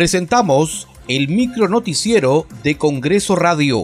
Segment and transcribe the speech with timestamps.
[0.00, 3.82] Presentamos el micro noticiero de Congreso Radio.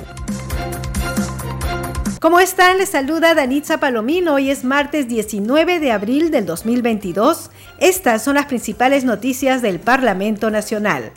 [2.23, 2.79] ¿Cómo están?
[2.79, 4.33] Les saluda Danitza Palomino.
[4.33, 7.51] Hoy es martes 19 de abril del 2022.
[7.81, 11.13] Estas son las principales noticias del Parlamento Nacional.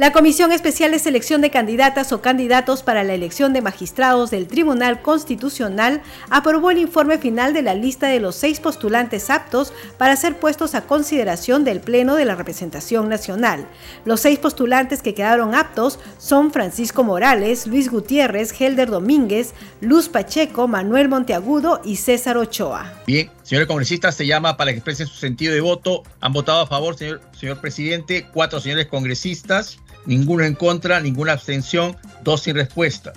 [0.00, 4.46] La Comisión Especial de Selección de Candidatas o Candidatos para la elección de magistrados del
[4.46, 6.00] Tribunal Constitucional
[6.30, 10.74] aprobó el informe final de la lista de los seis postulantes aptos para ser puestos
[10.74, 13.66] a consideración del Pleno de la Representación Nacional.
[14.06, 20.66] Los seis postulantes que quedaron aptos son Francisco Morales, Luis Gutiérrez, Helder Domínguez, Luz Pacheco,
[20.66, 22.90] Manuel Monteagudo y César Ochoa.
[23.06, 26.04] Bien, señores congresistas, se llama para que expresen su sentido de voto.
[26.22, 31.96] Han votado a favor, señor, señor presidente, cuatro señores congresistas ninguno en contra, ninguna abstención,
[32.22, 33.12] dos sin respuesta.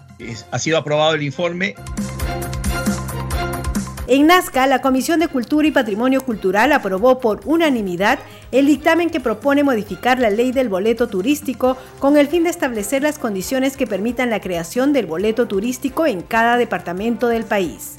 [0.52, 1.76] ha sido aprobado el informe.
[4.06, 8.20] En Nazca, la Comisión de Cultura y Patrimonio Cultural aprobó por unanimidad
[8.52, 13.02] el dictamen que propone modificar la ley del boleto turístico con el fin de establecer
[13.02, 17.96] las condiciones que permitan la creación del boleto turístico en cada departamento del país.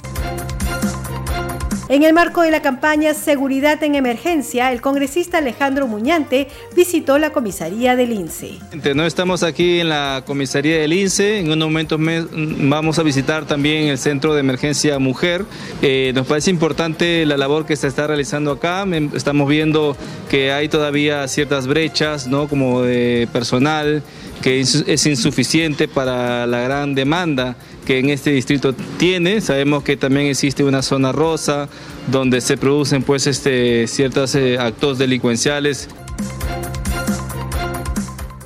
[1.87, 7.29] En el marco de la campaña Seguridad en Emergencia, el congresista Alejandro Muñante visitó la
[7.29, 8.57] comisaría del INSE.
[8.95, 13.83] No estamos aquí en la comisaría del INSE, en unos momentos vamos a visitar también
[13.89, 15.45] el Centro de Emergencia Mujer.
[15.83, 19.95] Eh, nos parece importante la labor que se está realizando acá, estamos viendo
[20.27, 22.47] que hay todavía ciertas brechas, ¿no?
[22.47, 24.01] como de personal,
[24.41, 27.55] que es insuficiente para la gran demanda
[27.85, 29.39] que en este distrito tiene.
[29.39, 31.69] Sabemos que también existe una zona rosa
[32.11, 35.87] donde se producen pues este, ciertos eh, actos delincuenciales.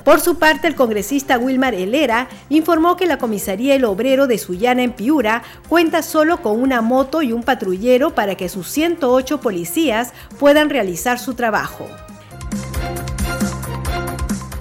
[0.04, 4.82] Por su parte, el congresista Wilmar Helera informó que la comisaría El Obrero de Sullana
[4.82, 10.12] en Piura cuenta solo con una moto y un patrullero para que sus 108 policías
[10.38, 11.86] puedan realizar su trabajo.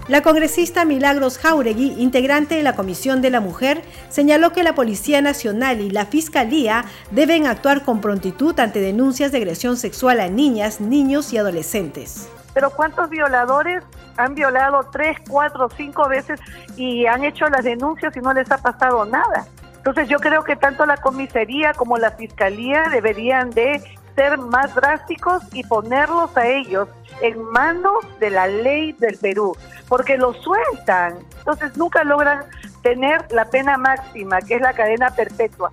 [0.10, 5.22] La congresista Milagros Jauregui, integrante de la Comisión de la Mujer, señaló que la Policía
[5.22, 10.82] Nacional y la Fiscalía deben actuar con prontitud ante denuncias de agresión sexual a niñas,
[10.82, 12.28] niños y adolescentes.
[12.56, 13.84] Pero ¿cuántos violadores
[14.18, 16.40] han violado tres, cuatro, cinco veces
[16.76, 19.46] y han hecho las denuncias y no les ha pasado nada?
[19.78, 23.80] Entonces yo creo que tanto la comisaría como la fiscalía deberían de
[24.20, 26.90] ser más drásticos y ponerlos a ellos
[27.22, 29.56] en manos de la ley del Perú,
[29.88, 31.20] porque lo sueltan.
[31.38, 32.44] Entonces nunca logran
[32.84, 35.72] tener la pena máxima, que es la cadena perpetua.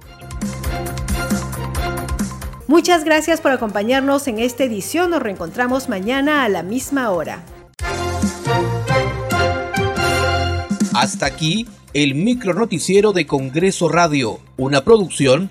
[2.69, 5.11] Muchas gracias por acompañarnos en esta edición.
[5.11, 7.41] Nos reencontramos mañana a la misma hora.
[10.95, 15.51] Hasta aquí el micro noticiero de Congreso Radio, una producción